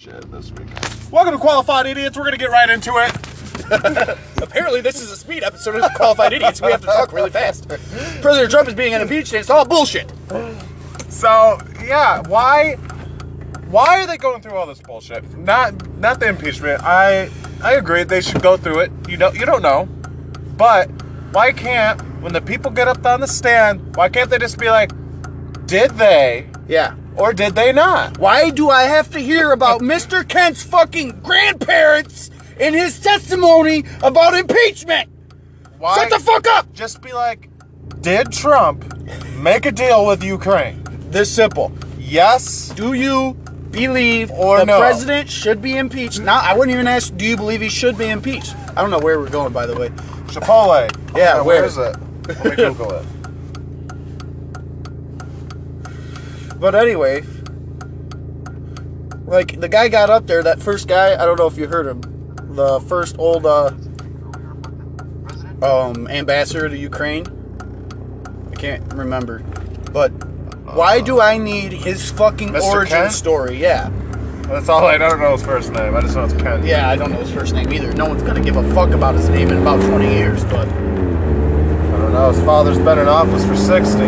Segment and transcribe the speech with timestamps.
[0.00, 0.80] shit this weekend.
[1.12, 2.16] Welcome to Qualified Idiots.
[2.16, 3.12] We're gonna get right into it.
[4.42, 6.60] Apparently, this is a speed episode of Qualified Idiots.
[6.60, 7.68] We have to talk really fast.
[8.20, 10.12] President Trump is being impeached, and it's all bullshit.
[11.08, 12.74] So yeah, why
[13.70, 15.38] why are they going through all this bullshit?
[15.38, 16.82] Not not the impeachment.
[16.82, 17.30] I
[17.62, 18.92] I agree they should go through it.
[19.08, 19.86] You don't you don't know.
[20.56, 20.90] But
[21.30, 24.68] why can't when the people get up on the stand, why can't they just be
[24.70, 24.90] like,
[25.66, 26.96] did they Yeah.
[27.16, 28.18] Or did they not?
[28.18, 30.26] Why do I have to hear about Mr.
[30.28, 35.10] Kent's fucking grandparents in his testimony about impeachment?
[35.78, 36.72] Why Shut the fuck up!
[36.72, 37.48] just be like,
[38.00, 38.84] did Trump
[39.36, 40.82] make a deal with Ukraine?
[41.10, 41.72] This simple.
[41.98, 42.68] Yes.
[42.70, 43.34] Do you
[43.70, 44.78] believe Or the no?
[44.78, 46.20] president should be impeached?
[46.20, 48.54] Now, I wouldn't even ask, do you believe he should be impeached?
[48.76, 49.88] I don't know where we're going, by the way.
[50.28, 50.90] Chipotle.
[51.16, 51.64] Yeah, where where?
[51.64, 51.96] is it?
[52.28, 53.06] Let me Google it.
[56.58, 57.22] But anyway,
[59.26, 61.86] like the guy got up there, that first guy, I don't know if you heard
[61.86, 62.00] him,
[62.54, 63.72] the first old uh,
[65.62, 67.26] um, ambassador to Ukraine.
[68.52, 69.40] I can't remember,
[69.92, 70.08] but
[70.74, 72.62] why do I need his fucking Mr.
[72.62, 73.12] origin Kent?
[73.12, 73.56] story?
[73.60, 73.90] Yeah,
[74.48, 75.94] That's all I don't know his first name.
[75.94, 76.64] I just know it's Ken.
[76.66, 77.92] yeah, I don't know his first name either.
[77.92, 81.98] No one's gonna give a fuck about his name in about 20 years, but I
[81.98, 82.30] don't know.
[82.32, 84.02] His father's been in office for 60.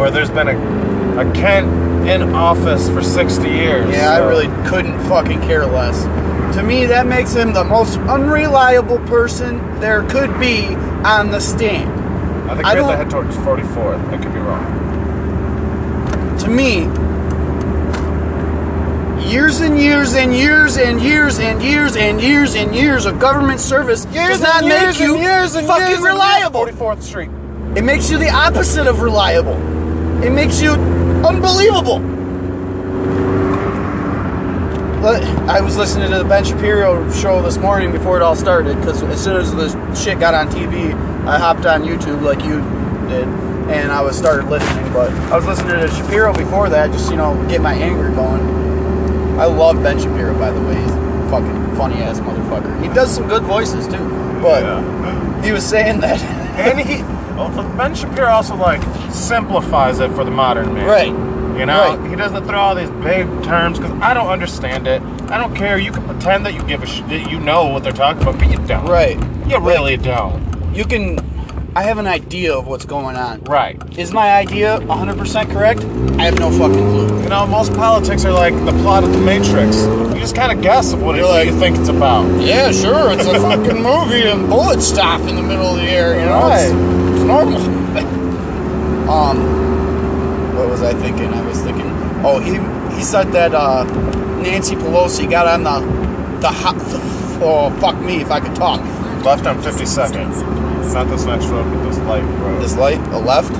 [0.00, 1.66] Or there's been a, a Kent
[2.08, 3.92] in office for 60 years.
[3.94, 6.04] Yeah, I really couldn't fucking care less.
[6.56, 10.66] To me, that makes him the most unreliable person there could be
[11.04, 11.90] on the stand.
[12.50, 14.00] I think I we have to don't- head towards 44th.
[14.12, 14.72] I could be wrong.
[16.38, 16.86] To me,
[19.28, 23.58] years and years and years and years and years and years and years of government
[23.58, 26.60] service does not make you years and fucking reliable.
[26.64, 27.30] 44th Street.
[27.74, 29.56] It makes you the opposite of reliable.
[30.22, 30.76] It makes you
[31.26, 32.00] unbelievable.
[35.02, 38.76] But I was listening to the Ben Shapiro show this morning before it all started
[38.78, 40.92] because as soon as this shit got on TV,
[41.26, 42.56] I hopped on YouTube like you
[43.08, 43.28] did,
[43.70, 44.92] and I was started listening.
[44.92, 48.40] But I was listening to Shapiro before that, just you know, get my anger going.
[49.38, 50.74] I love Ben Shapiro, by the way.
[50.74, 52.82] He's a fucking funny ass motherfucker.
[52.82, 54.08] He does some good voices too.
[54.42, 55.42] But Yeah.
[55.44, 56.20] he was saying that.
[56.58, 56.96] And he,
[57.36, 58.80] Ben Shapiro also like
[59.10, 60.86] simplifies it for the modern man.
[60.86, 61.58] Right.
[61.58, 62.10] You know, Right.
[62.10, 65.02] he doesn't throw all these big terms because I don't understand it.
[65.30, 65.78] I don't care.
[65.78, 68.38] You can pretend that you give a sh- that you know what they're talking about,
[68.38, 68.86] but you don't.
[68.86, 69.18] Right.
[69.48, 70.42] You really don't.
[70.74, 71.18] You can.
[71.74, 73.42] I have an idea of what's going on.
[73.44, 73.76] Right.
[73.98, 75.80] Is my idea 100% correct?
[76.18, 77.22] I have no fucking clue.
[77.22, 79.76] You know, most politics are like the plot of the Matrix.
[79.84, 82.24] You just kind of guess of what it, You're like- you think it's about.
[82.40, 83.12] Yeah, sure.
[83.12, 86.18] It's a fucking movie and bullets stop in the middle of the air.
[86.18, 86.95] You know, Right.
[87.26, 87.60] Normal.
[89.10, 89.38] um,
[90.56, 91.32] what was I thinking?
[91.32, 91.90] I was thinking.
[92.24, 92.52] Oh, he
[92.96, 93.84] he said that uh,
[94.42, 95.80] Nancy Pelosi got on the
[96.40, 96.76] the hot.
[97.38, 98.80] Oh fuck me if I could talk.
[99.22, 100.94] Left on 52nd.
[100.94, 102.62] Not this next road, but this light road.
[102.62, 103.50] This light, a left.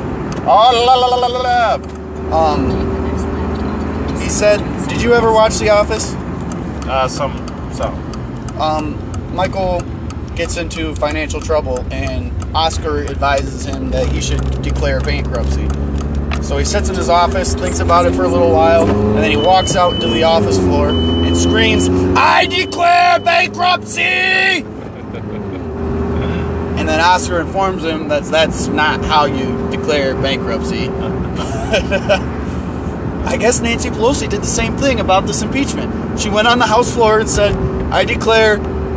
[0.47, 1.41] oh, la la la la la
[1.77, 1.91] left.
[2.33, 6.15] Um, he said, "Did you ever watch The Office?"
[6.89, 7.33] Uh, some,
[7.73, 7.95] some.
[8.59, 8.97] um,
[9.35, 9.83] Michael
[10.37, 15.69] gets into financial trouble, and Oscar advises him that he should declare bankruptcy.
[16.43, 19.31] So he sits in his office, thinks about it for a little while, and then
[19.31, 24.01] he walks out into the office floor and screams, I declare bankruptcy!
[26.81, 30.89] and then Oscar informs him that that's not how you declare bankruptcy.
[33.29, 36.19] I guess Nancy Pelosi did the same thing about this impeachment.
[36.19, 37.55] She went on the House floor and said,
[37.93, 38.57] I declare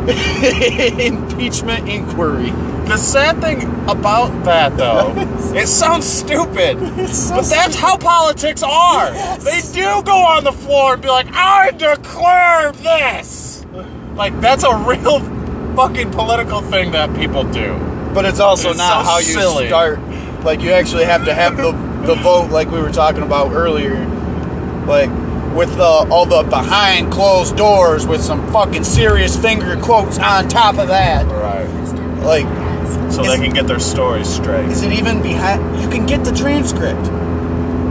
[0.99, 2.51] impeachment inquiry.
[2.87, 5.13] The sad thing about that, though,
[5.55, 9.11] it sounds stupid, but that's how politics are.
[9.39, 13.65] They do go on the floor and be like, "I declare this."
[14.15, 15.19] Like that's a real
[15.75, 17.77] fucking political thing that people do.
[18.13, 19.67] But it's also It's not so how you silly.
[19.67, 19.99] start.
[20.43, 21.71] Like you actually have to have the
[22.07, 24.05] the vote, like we were talking about earlier,
[24.87, 25.09] like
[25.55, 30.77] with the, all the behind closed doors with some fucking serious finger quotes on top
[30.77, 31.25] of that.
[31.25, 31.67] Right.
[32.23, 34.69] Like, So they can get their stories straight.
[34.69, 35.81] is it even behind?
[35.81, 36.99] You can get the transcript.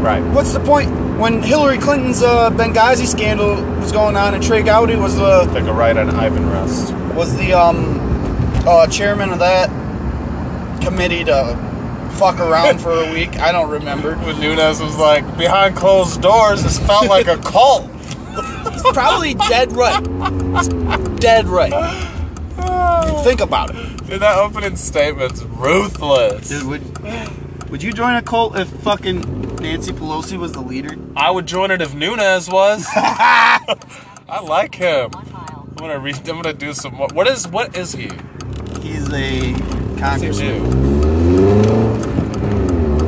[0.02, 0.22] Right.
[0.32, 0.90] What's the point?
[1.18, 5.64] When Hillary Clinton's uh, Benghazi scandal was going on, and Trey Gowdy was the Take
[5.64, 6.94] a right on Ivan Rest.
[7.14, 7.98] was the um
[8.66, 9.68] uh, chairman of that
[10.80, 11.56] committee to
[12.18, 13.38] fuck around for a week.
[13.38, 14.16] I don't remember.
[14.16, 17.88] When Nunes was like, behind closed doors, this felt like a cult.
[17.90, 20.04] It's probably dead right.
[20.56, 20.68] It's
[21.20, 21.72] dead right.
[23.24, 24.06] Think about it.
[24.06, 26.48] Dude, that opening statement's ruthless.
[26.48, 30.96] Dude, would would you join a cult if fucking Nancy Pelosi was the leader?
[31.16, 32.86] I would join it if Nunes was.
[32.94, 35.10] I like him.
[35.14, 36.16] I'm gonna read.
[36.28, 36.94] I'm gonna do some.
[36.94, 37.08] more.
[37.12, 37.46] What is?
[37.46, 38.10] What is he?
[38.80, 41.77] He's a What's he congressman.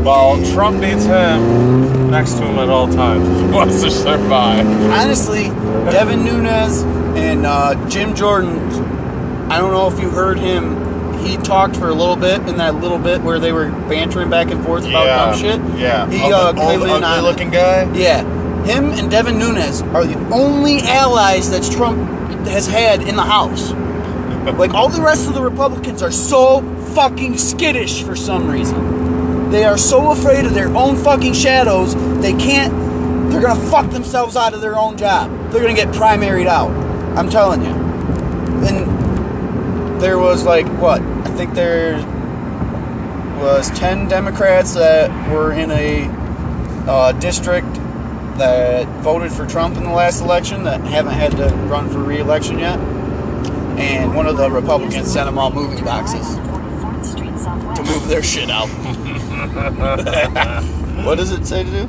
[0.05, 4.67] Well, Trump needs him next to him at all times he wants to survive.
[4.67, 5.45] Honestly,
[5.91, 6.83] Devin Nunes
[7.19, 8.59] and uh, Jim Jordan.
[9.51, 11.19] I don't know if you heard him.
[11.19, 14.51] He talked for a little bit in that little bit where they were bantering back
[14.51, 15.61] and forth about dumb shit.
[15.79, 16.11] Yeah.
[16.11, 17.93] He uh, old, ugly looking guy.
[17.95, 18.23] Yeah,
[18.65, 21.99] him and Devin Nunes are the only allies that Trump
[22.49, 23.73] has had in the House.
[24.41, 26.63] Like all the rest of the Republicans are so
[26.95, 29.10] fucking skittish for some reason.
[29.51, 31.95] They are so afraid of their own fucking shadows.
[32.21, 33.33] They can't.
[33.33, 35.31] They're gonna fuck themselves out of their own job.
[35.51, 36.71] They're gonna get primaried out.
[37.19, 37.73] I'm telling you.
[38.67, 41.03] And there was like what?
[41.03, 41.97] I think there
[43.41, 46.07] was ten Democrats that were in a
[46.89, 47.75] uh, district
[48.39, 52.59] that voted for Trump in the last election that haven't had to run for re-election
[52.59, 52.79] yet.
[53.79, 56.37] And one of the Republicans sent them all moving boxes
[57.17, 58.69] to move their shit out.
[61.05, 61.89] what does it say to do?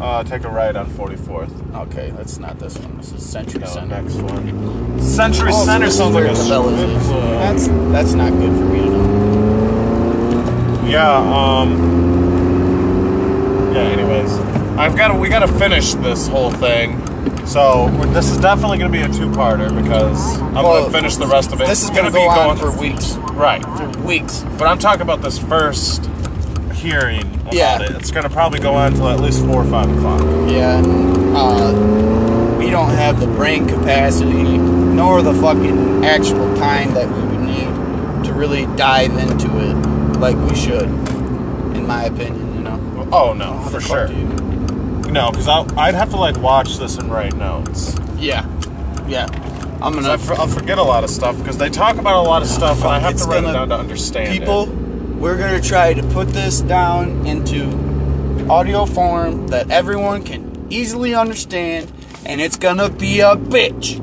[0.00, 1.74] Uh, take a right on 44th.
[1.88, 2.96] Okay, that's not this one.
[2.98, 4.02] This is Century No, Center.
[4.02, 5.00] next one.
[5.00, 6.48] Century Oh, Center this is sounds like a Cabela's strip
[7.02, 7.40] club.
[7.40, 9.28] That's that's not good for me to know.
[10.86, 12.04] Yeah, um
[13.74, 14.32] Yeah, anyways.
[14.78, 17.00] I've got to we got to finish this whole thing.
[17.46, 21.16] So, this is definitely going to be a two-parter because I'm Well, going to finish
[21.16, 21.66] the rest of it.
[21.66, 23.14] This is gonna gonna go be on going for weeks.
[23.34, 23.62] Right.
[23.62, 24.44] For weeks.
[24.58, 26.04] But I'm talking about this first
[26.84, 27.80] hearing about Yeah.
[27.82, 27.90] it.
[27.92, 30.20] It's going to probably go on until at least 4 or 5 o'clock.
[30.48, 37.08] Yeah, and, uh, we don't have the brain capacity nor the fucking actual time that
[37.08, 39.74] we would need to really dive into it
[40.20, 40.82] like we should,
[41.76, 42.54] in my opinion.
[42.56, 43.08] You know.
[43.12, 44.08] Oh, no, How for sure.
[45.10, 47.94] No, because I'd have to, like, watch this and write notes.
[48.18, 48.44] Yeah,
[49.08, 49.26] yeah.
[49.82, 50.12] I'm gonna.
[50.12, 52.48] I for- I'll forget a lot of stuff because they talk about a lot of
[52.48, 54.68] stuff and I have to write it gonna- down to understand people, it.
[55.18, 57.68] We're gonna try to put this down into
[58.50, 61.92] audio form that everyone can easily understand,
[62.26, 64.00] and it's gonna be a bitch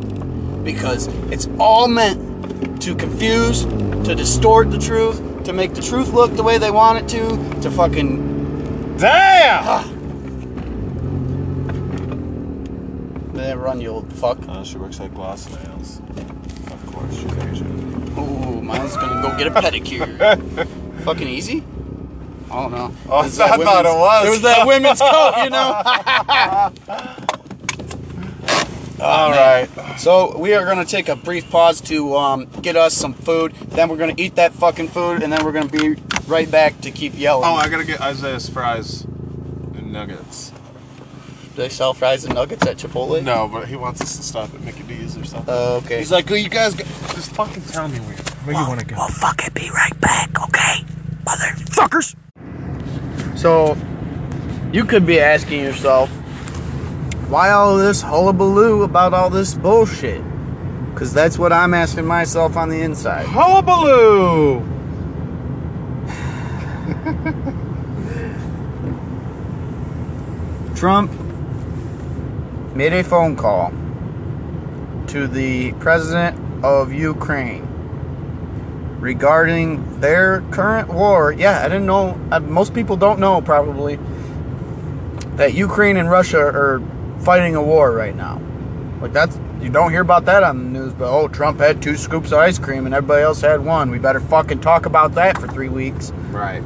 [0.63, 6.33] because it's all meant to confuse, to distort the truth, to make the truth look
[6.35, 10.01] the way they want it to, to fucking Damn!
[13.33, 14.37] then run, you old fuck.
[14.47, 15.99] Uh, she works at Gloss Nails.
[16.67, 18.17] Of course, she's Asian.
[18.17, 20.67] Ooh, mine's gonna go get a pedicure.
[21.01, 21.63] fucking easy.
[22.51, 22.93] I don't know.
[23.09, 24.27] Oh, I thought it was.
[24.27, 25.81] It was that women's coat, you know.
[29.03, 29.67] All right.
[29.97, 33.53] So we are gonna take a brief pause to um, get us some food.
[33.53, 35.95] Then we're gonna eat that fucking food, and then we're gonna be
[36.27, 37.49] right back to keep yelling.
[37.49, 40.50] Oh, I gotta get Isaiah's fries and nuggets.
[41.55, 43.21] Do they sell fries and nuggets at Chipotle?
[43.21, 45.53] No, but he wants us to stop at Mickey D's or something.
[45.53, 45.97] Oh, okay.
[45.97, 48.15] He's like, oh, you guys, go- just fucking tell me where,
[48.45, 48.95] where you want to go.
[48.95, 49.53] Well, fuck it.
[49.53, 50.85] Be right back, okay,
[51.25, 52.15] motherfuckers.
[53.37, 53.75] So,
[54.71, 56.09] you could be asking yourself,
[57.29, 60.23] why all this hullabaloo about all this bullshit?
[60.93, 63.25] Because that's what I'm asking myself on the inside.
[63.25, 64.61] Hullabaloo!
[70.75, 71.11] Trump
[72.75, 73.71] made a phone call
[75.07, 77.67] to the president of Ukraine
[78.99, 81.33] regarding their current war.
[81.33, 82.13] Yeah, I didn't know.
[82.41, 83.99] Most people don't know probably
[85.35, 86.81] that Ukraine and Russia are
[87.19, 88.41] fighting a war right now.
[89.01, 91.95] Like that's you don't hear about that on the news, but oh, Trump had two
[91.97, 93.91] scoops of ice cream and everybody else had one.
[93.91, 96.11] We better fucking talk about that for three weeks.
[96.31, 96.63] Right.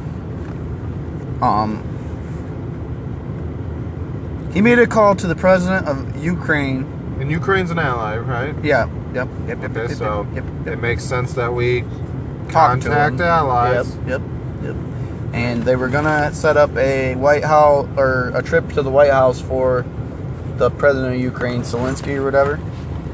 [1.41, 1.94] Um,
[4.55, 6.83] he made a call to the president of Ukraine.
[7.19, 8.55] And Ukraine's an ally, right?
[8.63, 11.81] Yeah, yep, yep, yep, Okay, yep, so yep, it makes sense that we
[12.49, 13.95] Talk contact allies.
[14.07, 14.21] Yep, yep,
[14.63, 14.75] yep.
[15.33, 19.11] And they were gonna set up a White House or a trip to the White
[19.11, 19.85] House for
[20.55, 22.57] the president of Ukraine, Zelensky or whatever.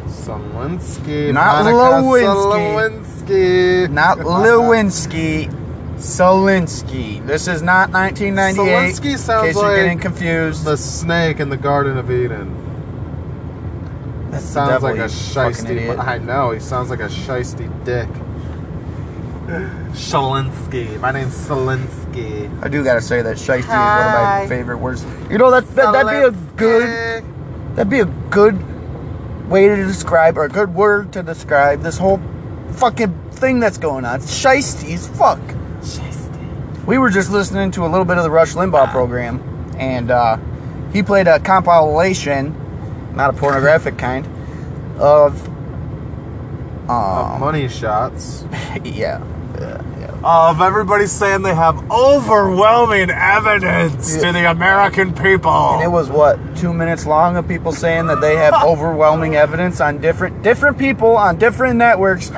[0.05, 1.33] Zelensky.
[1.33, 3.01] Not Monica Lewinsky.
[3.27, 3.89] Zelensky.
[3.89, 5.60] Not Lewinsky,
[6.01, 7.25] Zelensky.
[7.25, 8.95] This is not 1998.
[8.95, 10.65] Zelensky sounds in case you're like getting confused.
[10.65, 12.57] The snake in the Garden of Eden.
[14.31, 15.99] That's the Sounds devil, like you a fucking idiot.
[15.99, 16.51] I know.
[16.51, 18.07] He sounds like a shisty dick.
[19.93, 20.99] Shalinsky.
[20.99, 22.63] My name's Zelensky.
[22.63, 25.05] I do gotta say that shiesty is one of my favorite words.
[25.29, 27.23] You know that, that that'd be a good
[27.75, 28.57] that'd be a good
[29.49, 32.21] way to describe or a good word to describe this whole
[32.71, 34.21] fucking thing that's going on.
[34.21, 35.39] Shiesty as fuck.
[36.85, 39.39] We were just listening to a little bit of the Rush Limbaugh program,
[39.77, 40.37] and uh,
[40.91, 42.55] he played a compilation,
[43.15, 44.25] not a pornographic kind,
[44.99, 45.47] of
[46.89, 48.45] Of um money shots.
[48.83, 49.23] yeah.
[49.59, 50.49] Yeah, yeah.
[50.49, 54.21] Of everybody saying they have overwhelming evidence Yeah.
[54.27, 55.51] to the American people.
[55.51, 59.79] And it was what two minutes long of people saying that they have overwhelming evidence
[59.81, 62.31] on different different people on different networks,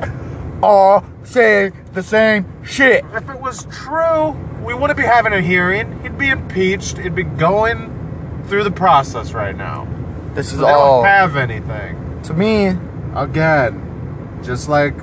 [0.62, 3.06] all saying the same shit.
[3.14, 4.32] if it was true,
[4.64, 6.02] we wouldn't be having a hearing.
[6.02, 6.98] He'd be impeached.
[7.00, 9.88] It'd be going through the process right now.
[10.34, 12.22] This is So they all don't have anything.
[12.24, 12.74] to me.
[13.16, 14.96] Again, just like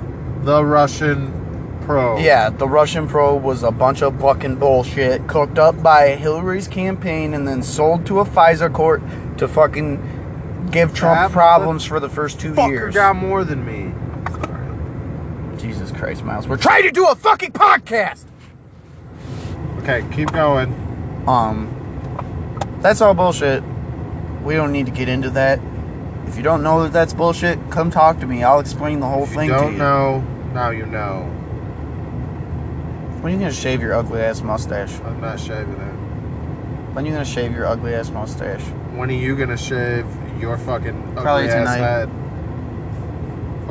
[0.43, 2.19] the Russian probe.
[2.19, 7.33] Yeah, the Russian probe was a bunch of fucking bullshit cooked up by Hillary's campaign
[7.33, 9.01] and then sold to a FISA court
[9.37, 12.93] to fucking give Trump problems for the first two Fucker years.
[12.93, 13.93] got more than me.
[16.01, 16.47] Christ, Miles.
[16.47, 18.25] We're trying to do a fucking podcast.
[19.83, 20.73] Okay, keep going.
[21.27, 21.69] Um,
[22.81, 23.61] that's all bullshit.
[24.41, 25.59] We don't need to get into that.
[26.25, 28.41] If you don't know that that's bullshit, come talk to me.
[28.43, 29.77] I'll explain the whole If thing you don't you.
[29.77, 30.21] know,
[30.53, 31.25] now you know.
[33.21, 34.99] When are you gonna shave your ugly ass mustache?
[35.01, 35.93] I'm not shaving it.
[36.95, 38.63] When are you gonna shave your ugly ass mustache?
[38.95, 40.07] When are you gonna shave
[40.39, 41.77] your fucking Probably ugly ass tonight.
[41.77, 42.09] head?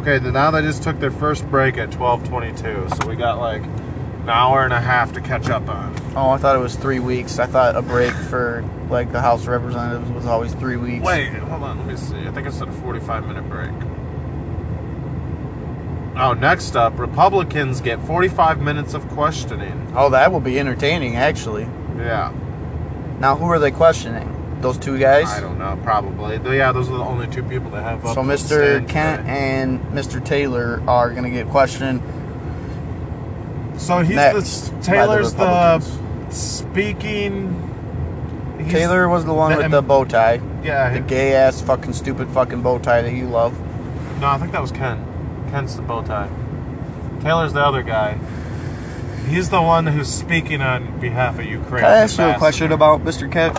[0.01, 4.31] Okay, now they just took their first break at 12:22, so we got like an
[4.31, 5.95] hour and a half to catch up on.
[6.17, 7.39] Oh, I thought it was three weeks.
[7.39, 11.05] I thought a break for like the House of Representatives was always three weeks.
[11.05, 12.17] Wait, hold on, let me see.
[12.17, 13.71] I think I said a 45 minute break.
[16.17, 19.93] Oh, next up, Republicans get 45 minutes of questioning.
[19.95, 21.69] Oh, that will be entertaining, actually.
[21.99, 22.33] Yeah,
[23.19, 24.40] Now, who are they questioning?
[24.61, 25.27] Those two guys.
[25.31, 26.37] I don't know, probably.
[26.57, 28.87] Yeah, those are the only two people that have So Mr.
[28.87, 29.31] Kent today.
[29.63, 30.23] and Mr.
[30.23, 32.03] Taylor are gonna get questioned.
[33.79, 35.81] So he's the by the Taylor's the,
[36.31, 37.67] speaking.
[38.69, 42.29] Taylor was the one the- with the bow tie, Yeah, the gay ass fucking stupid
[42.29, 43.59] fucking bow tie that you love.
[44.21, 45.03] no, I think that was Ken.
[45.51, 46.29] Ken's the bow tie.
[47.23, 48.19] Taylor's the other guy.
[49.29, 51.83] He's the one who's speaking on behalf of Ukraine.
[51.85, 53.31] Can I ask you a question about Mr.
[53.31, 53.59] Kent?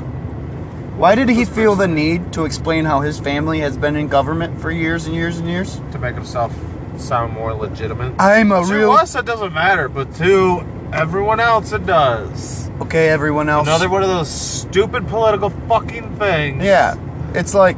[1.01, 4.61] Why did he feel the need to explain how his family has been in government
[4.61, 5.81] for years and years and years?
[5.93, 6.55] to make himself
[6.97, 8.13] sound more legitimate.
[8.19, 12.69] I'm a to real us, it doesn't matter, but to everyone else, it does.
[12.81, 13.09] okay.
[13.09, 16.63] Everyone else, Another one of those stupid political fucking things.
[16.63, 16.95] yeah.
[17.33, 17.77] It's like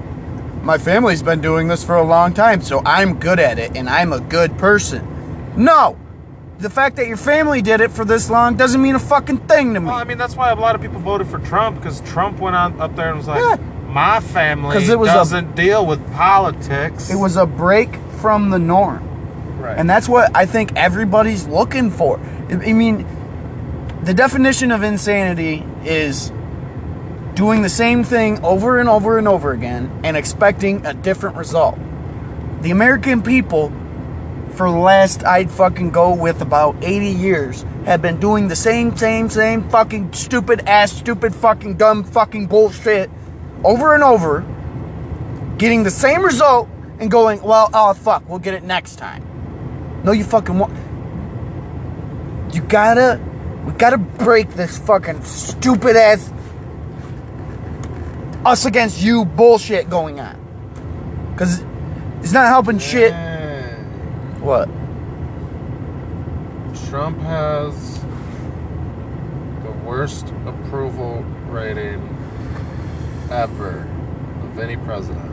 [0.62, 3.90] my family's been doing this for a long time, so I'm good at it and
[3.90, 5.54] I'm a good person.
[5.56, 5.98] No,
[6.64, 9.74] the fact that your family did it for this long doesn't mean a fucking thing
[9.74, 9.88] to me.
[9.88, 12.56] Well, I mean, that's why a lot of people voted for Trump because Trump went
[12.56, 13.58] on up there and was like, Yeah.
[13.90, 18.60] "My family it was a- doesn't deal with politics." It was a break from the
[18.60, 19.02] norm.
[19.60, 19.78] right.
[19.78, 22.20] And that's what I think everybody's looking for.
[22.50, 23.06] I mean,
[24.04, 26.32] the definition of insanity is
[27.36, 31.78] doing the same thing over and over and over again and expecting a different result.
[32.62, 33.72] The American people,
[34.54, 38.96] for the last, I'd fucking go with about 80 years, have been doing the same,
[38.96, 43.10] same, same fucking stupid ass, stupid fucking dumb fucking bullshit
[43.64, 44.46] over and over,
[45.58, 46.70] getting the same result
[47.00, 49.24] and going, well, oh fuck, we'll get it next time.
[50.04, 50.74] No, you fucking want.
[52.54, 53.20] You gotta.
[53.66, 56.32] We gotta break this fucking stupid ass.
[58.46, 61.32] Us against you bullshit going on.
[61.32, 61.64] Because
[62.20, 63.14] it's not helping shit.
[64.44, 64.68] What?
[66.90, 68.02] Trump has
[69.64, 72.02] the worst approval rating
[73.32, 73.88] ever
[74.44, 75.32] of any president.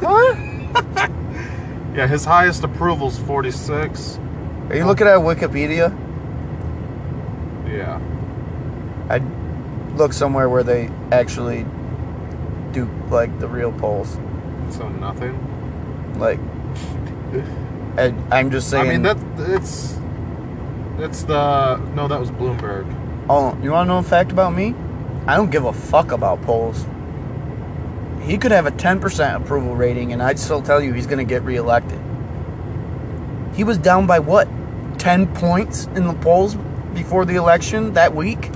[0.00, 1.10] Huh?
[1.94, 4.18] Yeah, his highest approval's 46.
[4.68, 5.96] Are you looking at Wikipedia?
[7.68, 8.00] Yeah.
[9.08, 9.22] I'd
[9.96, 11.64] look somewhere where they actually
[12.72, 14.18] do, like, the real polls.
[14.70, 15.38] So nothing.
[16.18, 16.40] Like.
[17.96, 18.88] I, I'm just saying.
[18.88, 19.98] I mean, that it's
[20.98, 22.86] it's the no, that was Bloomberg.
[23.28, 24.74] Oh, you want to know a fact about me?
[25.26, 26.86] I don't give a fuck about polls.
[28.22, 31.24] He could have a 10% approval rating, and I'd still tell you he's going to
[31.24, 31.98] get reelected.
[33.54, 34.48] He was down by what?
[34.98, 36.56] 10 points in the polls
[36.94, 38.46] before the election that week?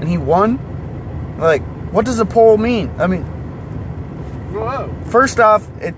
[0.00, 0.58] And he won?
[1.38, 2.92] Like, what does a poll mean?
[2.98, 3.24] I mean,
[4.54, 4.88] Whoa.
[4.88, 5.10] Oh.
[5.10, 5.94] First off, it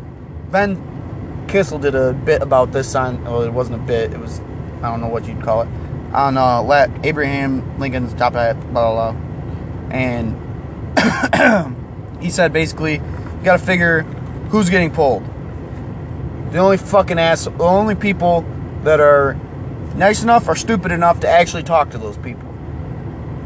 [0.50, 0.76] Ben
[1.49, 3.23] Kissel did a bit about this on.
[3.25, 4.12] Well, it wasn't a bit.
[4.12, 4.41] It was
[4.83, 5.69] I don't know what you'd call it
[6.12, 9.21] on uh, La- Abraham Lincoln's top hat, blah blah, blah.
[9.91, 10.35] and
[12.23, 14.03] he said basically you got to figure
[14.50, 15.25] who's getting pulled.
[16.53, 18.45] The only fucking ass, the only people
[18.83, 19.35] that are
[19.97, 22.49] nice enough or stupid enough to actually talk to those people,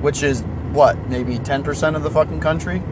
[0.02, 0.42] which is
[0.73, 2.83] what maybe ten percent of the fucking country.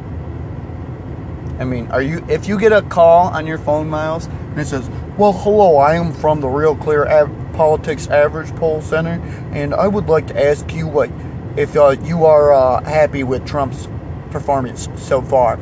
[1.58, 4.70] I mean, are you if you get a call on your phone, Miles, and it
[4.70, 9.22] says, "Well, hello, I am from the Real Clear Av- Politics Average Poll Center,
[9.52, 11.10] and I would like to ask you what
[11.56, 13.86] if uh, you are uh, happy with Trump's
[14.32, 15.60] performance so far."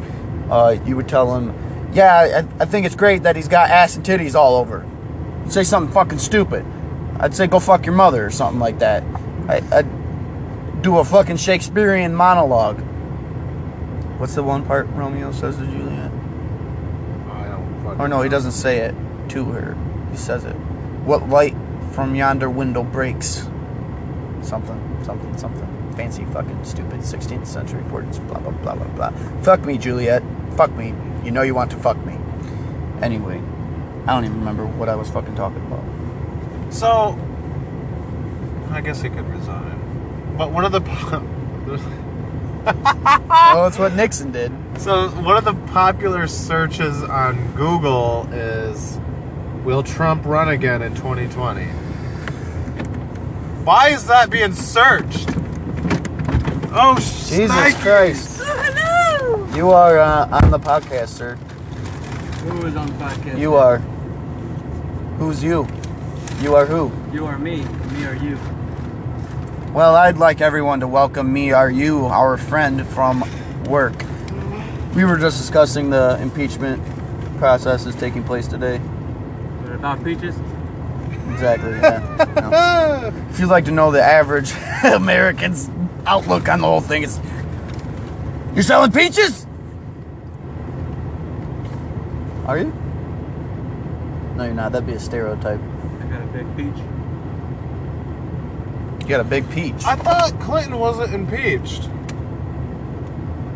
[0.50, 1.54] Uh, you would tell him,
[1.92, 4.88] "Yeah, I, I think it's great that he's got ass and titties all over."
[5.50, 6.64] Say something fucking stupid.
[7.20, 9.04] I'd say, "Go fuck your mother" or something like that.
[9.46, 12.80] I, I'd do a fucking Shakespearean monologue.
[14.18, 15.95] What's the one part Romeo says to Juliet?
[17.98, 18.94] Or no, he doesn't say it
[19.30, 19.76] to her.
[20.10, 20.54] He says it.
[21.04, 21.56] What light
[21.92, 23.48] from yonder window breaks?
[24.42, 25.92] Something, something, something.
[25.96, 28.18] Fancy fucking stupid 16th century words.
[28.18, 29.10] Blah, blah, blah, blah, blah.
[29.42, 30.22] Fuck me, Juliet.
[30.56, 30.94] Fuck me.
[31.24, 32.18] You know you want to fuck me.
[33.00, 33.40] Anyway,
[34.06, 35.84] I don't even remember what I was fucking talking about.
[36.72, 37.18] So,
[38.70, 40.34] I guess he could resign.
[40.36, 40.80] But one of the
[42.74, 44.52] po- oh, that's what Nixon did.
[44.78, 48.98] so one of the popular searches on Google is,
[49.64, 51.64] "Will Trump run again in 2020?"
[53.64, 55.28] Why is that being searched?
[56.78, 57.80] Oh, Jesus shnikes.
[57.82, 59.56] Christ.
[59.56, 61.36] You are uh, on the podcast, sir.
[62.44, 63.38] Who is on the podcast?
[63.38, 63.78] You are.
[65.18, 65.66] Who's you?
[66.40, 66.92] You are who?
[67.12, 67.64] You are me.
[67.92, 68.38] Me are you.
[69.76, 73.22] Well, I'd like everyone to welcome me, are you, our friend from
[73.64, 73.92] work.
[74.94, 76.82] We were just discussing the impeachment
[77.36, 78.76] processes taking place today.
[79.66, 80.34] About peaches?
[81.30, 81.72] Exactly.
[81.72, 82.24] Yeah.
[82.40, 83.12] No.
[83.28, 85.68] If you'd like to know the average American's
[86.06, 87.20] outlook on the whole thing, it's
[88.54, 89.46] you're selling peaches.
[92.46, 92.72] Are you?
[94.36, 94.72] No, you're not.
[94.72, 95.60] That'd be a stereotype.
[95.60, 96.82] I got a big peach.
[99.06, 99.84] You got a big peach.
[99.84, 101.88] I thought Clinton wasn't impeached.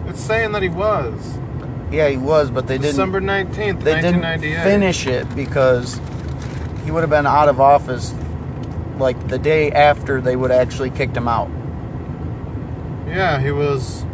[0.06, 1.38] It's saying that he was.
[1.90, 2.92] Yeah, he was, but they didn't.
[2.92, 6.00] December 19th, they didn't finish it because
[6.84, 8.14] he would have been out of office
[8.98, 11.50] like the day after they would have actually kicked him out.
[13.08, 14.04] Yeah, he was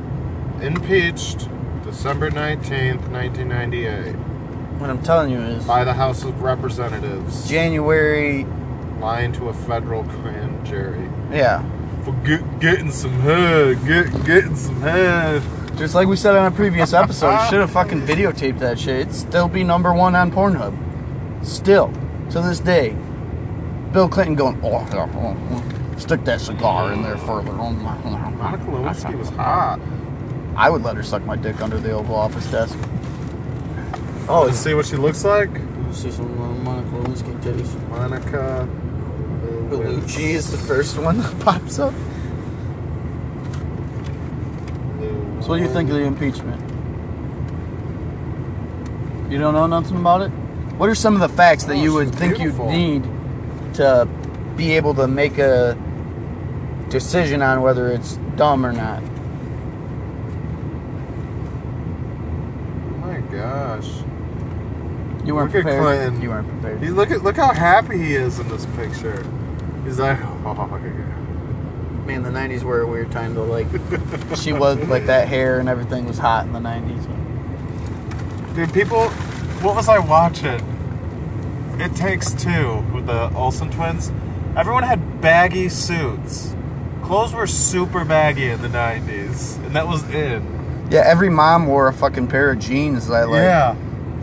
[0.63, 1.51] impeached
[1.85, 4.15] December 19th, 1998
[4.81, 8.47] What I'm telling you is by the House of Representatives, January.
[9.01, 11.11] lying to a federal grand jury.
[11.31, 11.63] Yeah,
[12.05, 15.43] For get, getting some head, get, getting some head.
[15.77, 19.01] just like we said on a previous episode, should have fucking videotaped that shit.
[19.01, 20.75] It'd still be number one on Pornhub.
[21.45, 21.93] Still,
[22.31, 22.97] to this day,
[23.93, 27.51] Bill Clinton going, oh, yeah, oh, oh, stick that cigar in there further.
[27.53, 29.81] Oh, my- oh, Monica oh, Lewinsky was hot.
[30.57, 32.79] I would let her suck my dick under the Oval Office desk.
[34.29, 35.51] Oh, let's see what she looks like.
[35.87, 37.89] Let's See some Monica Lewinsky titties.
[37.89, 38.69] Monica
[39.71, 41.93] Bellucci is the first one that pops up.
[45.43, 46.61] So what do you think of the impeachment?
[49.31, 50.29] You don't know nothing about it?
[50.79, 52.67] What are some of the facts that Oh, you would think beautiful.
[52.67, 53.05] you need
[53.75, 54.09] to
[54.57, 55.77] be able to make a
[56.91, 59.03] decision on whether it's dumb or not?
[63.03, 63.89] Oh my gosh.
[65.25, 65.83] You weren't Look at prepared.
[65.83, 66.23] Clinton.
[66.23, 66.83] You weren't prepared.
[66.83, 69.25] He look at look how happy he is in this picture.
[69.87, 70.43] He's like, oh,
[72.07, 73.45] Man, the '90s were a weird time though.
[73.45, 73.67] Like,
[74.37, 77.05] she was like that hair and everything was hot in the '90s.
[78.55, 79.09] Dude, people,
[79.63, 80.61] what was I watching?
[81.79, 84.11] It Takes Two with the Olsen twins.
[84.57, 86.55] Everyone had baggy suits.
[87.03, 90.89] Clothes were super baggy in the 90s, and that was in.
[90.91, 93.43] Yeah, every mom wore a fucking pair of jeans that like.
[93.43, 93.77] yeah.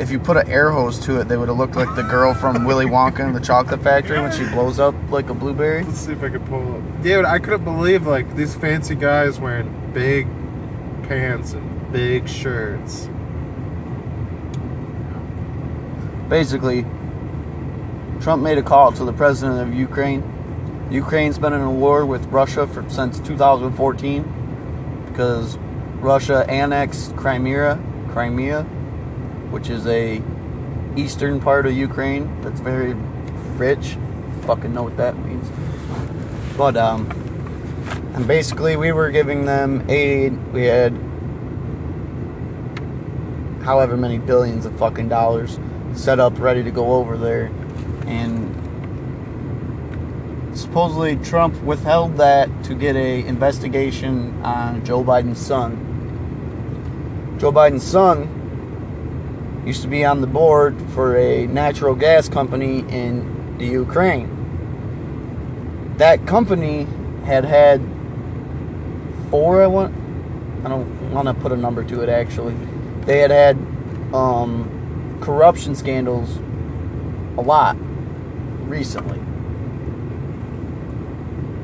[0.03, 2.33] If you put an air hose to it, they would have looked like the girl
[2.33, 5.85] from Willy Wonka and the Chocolate Factory when she blows up like a blueberry.
[5.85, 7.01] Let's see if I can pull up.
[7.01, 10.27] Dude, I couldn't believe like these fancy guys wearing big
[11.03, 13.07] pants and big shirts.
[16.27, 16.81] Basically,
[18.19, 20.21] Trump made a call to the president of Ukraine.
[20.91, 25.57] Ukraine's been in a war with Russia for since 2014 because
[26.01, 28.67] Russia annexed Crimea, Crimea,
[29.53, 30.19] which is a
[30.95, 32.95] eastern part of Ukraine that's very
[33.55, 33.97] rich.
[34.47, 35.47] Fucking know what that means.
[36.57, 37.07] But um,
[38.15, 40.35] and basically we were giving them aid.
[40.51, 40.91] We had
[43.63, 45.59] however many billions of fucking dollars
[45.93, 47.51] set up ready to go over there
[48.07, 48.49] and
[50.57, 55.77] supposedly Trump withheld that to get a investigation on Joe Biden's son.
[57.39, 58.42] Joe Biden's son
[59.65, 64.29] used to be on the board for a natural gas company in the Ukraine.
[65.97, 66.87] That company
[67.25, 67.81] had had
[69.29, 69.95] four I want
[70.65, 72.55] I don't want to put a number to it actually.
[73.05, 73.57] They had had
[74.13, 76.37] um, corruption scandals
[77.37, 77.75] a lot
[78.67, 79.19] recently.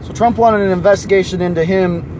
[0.06, 2.16] So Trump wanted an investigation into him.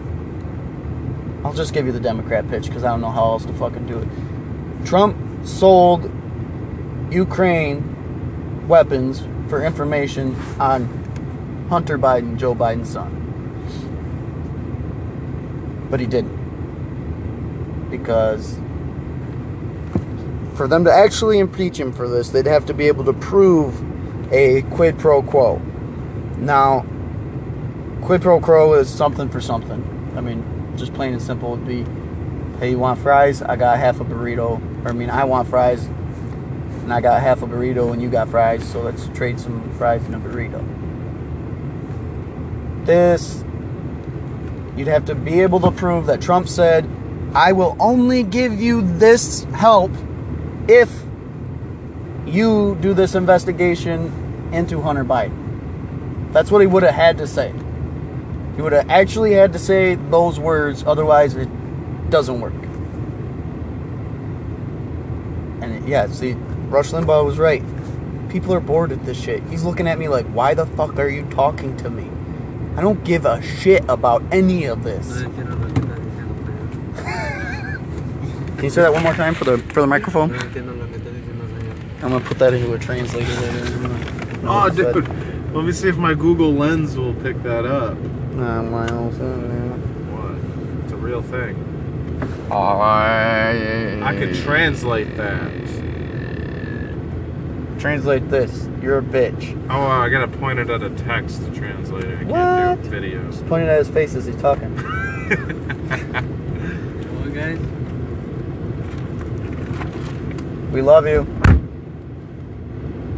[1.44, 3.86] I'll just give you the Democrat pitch because I don't know how else to fucking
[3.86, 4.86] do it.
[4.86, 6.10] Trump sold
[7.10, 10.86] Ukraine weapons for information on
[11.68, 13.16] Hunter Biden, Joe Biden's son.
[15.90, 16.38] But he didn't.
[17.90, 18.58] Because
[20.54, 23.82] for them to actually impeach him for this, they'd have to be able to prove
[24.32, 25.56] a quid pro quo.
[26.38, 26.86] Now,
[28.02, 30.12] quid pro quo is something for something.
[30.16, 30.44] I mean,
[30.76, 31.84] just plain and simple would be,
[32.58, 33.42] hey, you want fries?
[33.42, 34.60] I got half a burrito.
[34.84, 38.66] I mean, I want fries, and I got half a burrito, and you got fries.
[38.70, 40.64] So let's trade some fries and a burrito.
[42.86, 43.44] This,
[44.76, 46.88] you'd have to be able to prove that Trump said,
[47.34, 49.92] I will only give you this help
[50.66, 50.90] if
[52.26, 56.32] you do this investigation into Hunter Biden.
[56.32, 57.52] That's what he would have had to say.
[58.56, 61.48] He would have actually had to say those words, otherwise, it
[62.10, 62.54] doesn't work.
[65.62, 66.34] And yeah, see,
[66.68, 67.62] Rush Limbaugh was right.
[68.30, 69.42] People are bored at this shit.
[69.50, 72.08] He's looking at me like, why the fuck are you talking to me?
[72.76, 75.08] I don't give a shit about any of this.
[75.08, 76.34] No entiendo lo que está diciendo,
[76.94, 78.56] señor.
[78.56, 80.30] Can you say that one more time for the for the microphone?
[80.30, 82.04] No entiendo lo que está diciendo, señor.
[82.04, 83.66] I'm gonna put that into a translator later.
[84.44, 85.08] Oh, dude.
[85.52, 87.98] Let me see if my Google Lens will pick that up.
[88.34, 89.16] Nah, Miles.
[89.16, 90.84] What?
[90.84, 91.56] It's a real thing.
[92.52, 95.50] I I could translate that.
[97.80, 98.68] Translate this.
[98.82, 99.56] You're a bitch.
[99.70, 102.14] Oh, I gotta point it at a text to translate it.
[102.20, 102.28] I can't
[102.80, 102.82] What?
[102.82, 103.30] do videos.
[103.32, 104.74] Just pointing at his face as he's talking.
[105.30, 105.32] Come
[107.22, 107.58] on, guys.
[110.72, 111.26] We love you.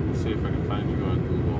[0.08, 1.58] Let's see if I can find you on Google.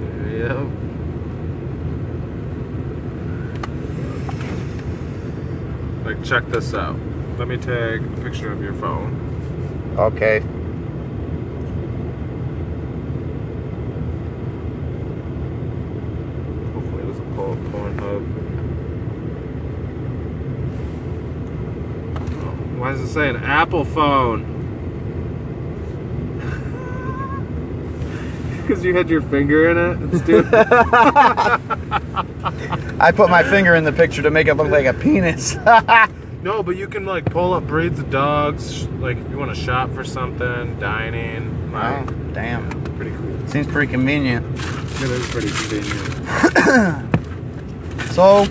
[0.00, 0.70] There you go.
[6.04, 6.96] Like, check this out.
[7.42, 9.18] Let me take a picture of your phone.
[9.98, 10.38] Okay.
[16.72, 18.22] Hopefully, it doesn't pull up Pornhub.
[22.44, 24.46] Oh, Why does it say an Apple phone?
[28.62, 30.18] Because you had your finger in it.
[30.20, 30.54] Stupid.
[33.00, 35.56] I put my finger in the picture to make it look like a penis.
[36.42, 38.86] No, but you can like pull up breeds of dogs.
[38.88, 41.70] Like if you want to shop for something, dining.
[41.72, 42.68] oh, Like, damn.
[42.96, 43.48] pretty cool.
[43.48, 44.44] Seems pretty convenient.
[45.00, 47.08] It is pretty convenient.
[48.12, 48.42] So,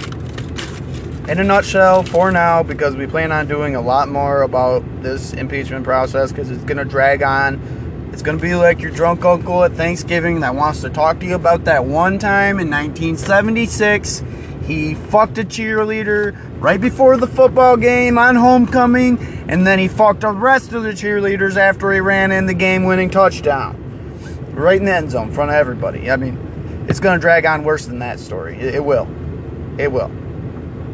[1.30, 5.34] in a nutshell, for now, because we plan on doing a lot more about this
[5.34, 8.10] impeachment process, because it's going to drag on.
[8.12, 11.28] It's going to be like your drunk uncle at Thanksgiving that wants to talk to
[11.28, 14.24] you about that one time in 1976.
[14.65, 19.17] He fucked a cheerleader right before the football game on homecoming,
[19.50, 22.84] and then he fucked the rest of the cheerleaders after he ran in the game
[22.84, 23.78] winning touchdown.
[24.54, 26.12] Right in the end zone in front of everybody.
[26.12, 28.58] I mean, it's going to drag on worse than that story.
[28.60, 29.08] It, it will.
[29.80, 30.12] It will.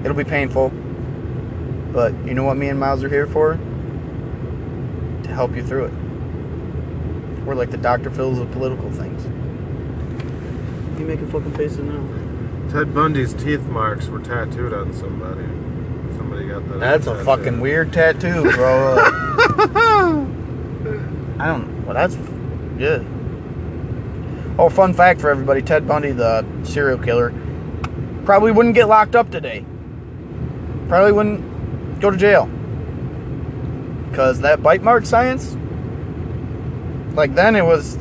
[0.03, 0.69] It'll be painful.
[1.91, 3.56] But you know what me and Miles are here for?
[5.23, 5.93] To help you through it.
[7.45, 8.10] We're like the Dr.
[8.10, 9.25] Phil's of political things.
[10.99, 12.27] You making fucking faces now?
[12.71, 15.45] Ted Bundy's teeth marks were tattooed on somebody.
[16.17, 16.80] Somebody got that.
[16.80, 17.23] That's a tattoo.
[17.25, 18.95] fucking weird tattoo, bro.
[21.39, 21.86] I don't.
[21.86, 22.15] Well, that's
[22.77, 23.03] yeah.
[24.60, 27.34] Oh, fun fact for everybody: Ted Bundy, the serial killer,
[28.25, 29.63] probably wouldn't get locked up today.
[30.89, 32.49] Probably wouldn't go to jail
[34.10, 35.56] because that bite mark science.
[37.15, 37.97] Like then, it was.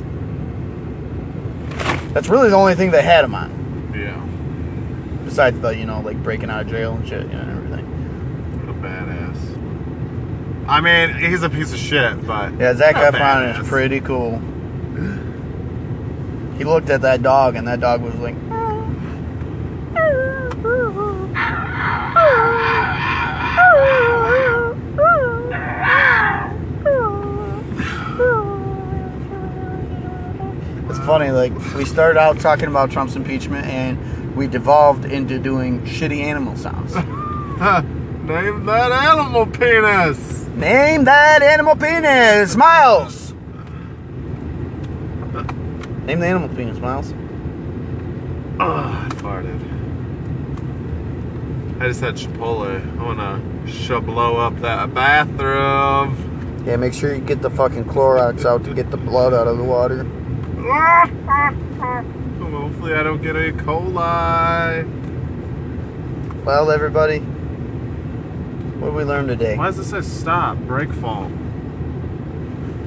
[2.13, 4.26] That's really the only thing they had him on, Yeah.
[5.37, 7.85] Besides the you know like breaking out of jail and shit you know, and everything.
[8.65, 10.67] What a badass.
[10.67, 14.39] I mean, he's a piece of shit, but Yeah, Zac Efron is pretty cool.
[16.57, 18.35] He looked at that dog, and that dog was like,
[30.89, 35.81] It's funny, like, we started out talking about Trump's impeachment, and we devolved into doing
[35.83, 36.95] shitty animal sounds.
[38.27, 40.47] Name that animal penis.
[40.49, 43.33] Name that animal penis, Miles!
[46.05, 47.15] Name the animal penis, Miles.
[48.61, 49.63] Oh, I farted.
[51.81, 53.01] I just had Chipotle.
[53.01, 56.63] I wanna blow up that bathroom.
[56.67, 59.57] Yeah, make sure you get the fucking Clorox out to get the blood out of
[59.57, 60.05] the water.
[62.51, 63.51] Hopefully, I don't get E.
[63.53, 64.85] coli.
[66.45, 69.57] Well, everybody, what did we learn today?
[69.57, 70.57] Why does it say stop?
[70.59, 71.25] Brake fall.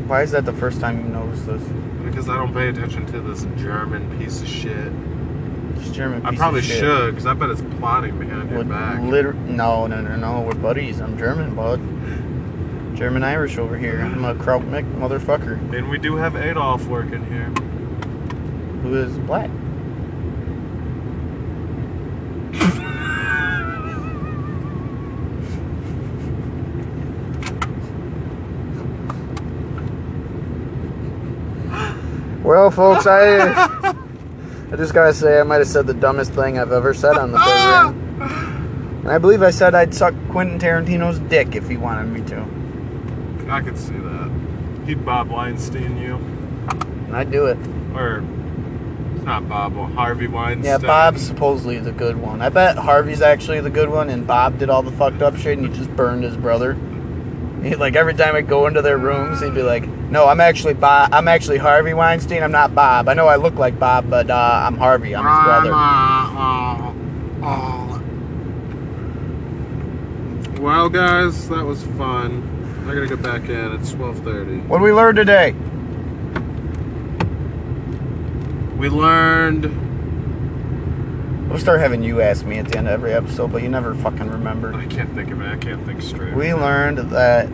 [0.07, 1.61] Why is that the first time you noticed this?
[2.03, 4.91] Because I don't pay attention to this German piece of shit.
[5.75, 6.79] This German I piece probably of shit.
[6.79, 9.01] should, because I bet it's plotting behind your back.
[9.01, 10.41] liter- no, no, no, no.
[10.41, 11.01] We're buddies.
[11.01, 11.79] I'm German, bud.
[12.97, 14.01] German Irish over here.
[14.01, 17.51] I'm a Kraut motherfucker And we do have Adolf working here.
[18.89, 19.49] Who is black.
[32.43, 33.53] Well, folks, I
[34.71, 37.31] I just gotta say I might have said the dumbest thing I've ever said on
[37.31, 37.37] the
[38.17, 39.01] program.
[39.01, 42.43] And I believe I said I'd suck Quentin Tarantino's dick if he wanted me to.
[43.51, 44.31] I could see that.
[44.85, 46.15] He'd Bob Weinstein you.
[46.15, 47.57] And I'd do it.
[47.95, 48.23] Or,
[49.29, 50.65] not Bob, Harvey Weinstein.
[50.65, 52.41] Yeah, Bob's supposedly the good one.
[52.41, 55.59] I bet Harvey's actually the good one, and Bob did all the fucked up shit,
[55.59, 56.73] and he just burned his brother.
[57.61, 60.73] He, like every time I go into their rooms, he'd be like, "No, I'm actually
[60.73, 61.13] Bob.
[61.13, 62.41] I'm actually Harvey Weinstein.
[62.41, 63.07] I'm not Bob.
[63.07, 65.15] I know I look like Bob, but uh, I'm Harvey.
[65.15, 65.71] I'm his brother."
[70.59, 72.85] Well, guys, that was fun.
[72.87, 73.73] I gotta get back in.
[73.73, 74.65] It's 12:30.
[74.67, 75.53] What did we learn today?
[78.79, 79.65] We learned.
[81.49, 83.93] We'll start having you ask me at the end of every episode, but you never
[83.93, 84.73] fucking remember.
[84.73, 85.47] I can't think of it.
[85.49, 86.33] I can't think straight.
[86.33, 87.49] We learned that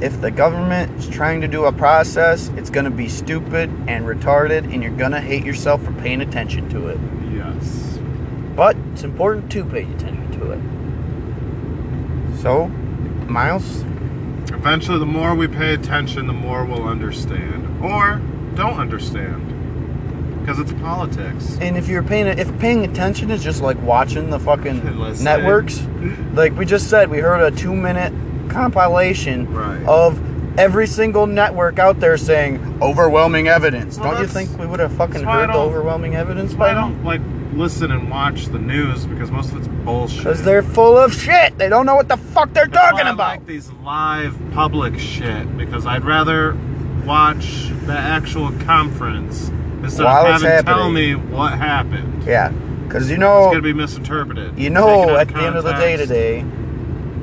[0.00, 4.72] if the government is trying to do a process, it's gonna be stupid and retarded,
[4.72, 7.00] and you're gonna hate yourself for paying attention to it.
[7.34, 7.98] Yes.
[8.54, 10.60] But it's important to pay attention to it.
[12.40, 12.68] So,
[13.26, 13.84] Miles,
[14.50, 18.20] Eventually, the more we pay attention, the more we'll understand, or
[18.54, 19.47] don't understand,
[20.48, 21.58] because it's politics.
[21.60, 24.82] and if you're paying if paying attention is just like watching the fucking
[25.22, 25.80] networks,
[26.32, 28.12] like we just said, we heard a two minute
[28.50, 29.84] compilation Right.
[29.86, 30.18] of
[30.58, 33.98] every single network out there saying overwhelming evidence.
[33.98, 35.66] Well, don't you that's- think we would have fucking that's why I heard the don't-
[35.68, 36.80] overwhelming evidence by I now?
[36.88, 37.20] don't like
[37.52, 40.18] listen and watch the news because most of it's bullshit.
[40.18, 41.58] Because they're full of shit.
[41.58, 43.28] They don't know what the fuck they're That's talking why I about.
[43.32, 46.56] like these live public shit because I'd rather
[47.04, 49.50] watch the actual conference
[49.82, 52.24] instead While of having tell me what happened.
[52.24, 52.50] yeah,
[52.86, 54.58] because you know It's gonna be misinterpreted.
[54.58, 56.44] You know, at the end of the day today,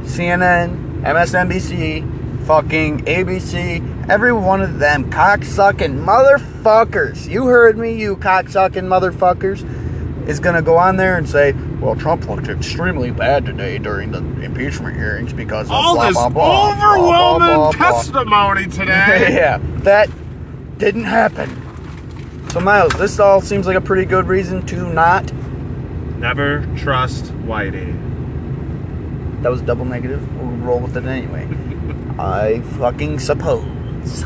[0.04, 8.84] CNN, MSNBC, fucking ABC, every one of them cocksucking motherfuckers, you heard me, you cocksucking
[8.86, 9.64] motherfuckers,
[10.30, 14.20] is gonna go on there and say, well, Trump looked extremely bad today during the
[14.44, 19.34] impeachment hearings because of all blah, this blah, blah, overwhelming blah, blah, blah." testimony today.
[19.36, 20.10] yeah, that
[20.78, 21.50] didn't happen.
[22.56, 25.30] So, Miles, this all seems like a pretty good reason to not.
[26.20, 27.92] Never trust Whitey.
[29.42, 30.26] That was double negative.
[30.38, 31.50] We'll roll with it anyway.
[32.18, 34.24] I fucking suppose.